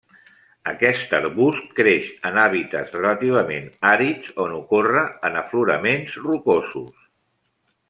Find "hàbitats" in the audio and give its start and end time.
2.45-2.97